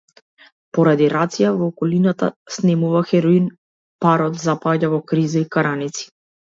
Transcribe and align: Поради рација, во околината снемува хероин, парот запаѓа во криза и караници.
Поради 0.77 1.09
рација, 1.13 1.51
во 1.59 1.67
околината 1.73 2.31
снемува 2.57 3.05
хероин, 3.13 3.53
парот 4.07 4.43
запаѓа 4.49 4.95
во 4.97 5.05
криза 5.15 5.49
и 5.49 5.49
караници. 5.59 6.13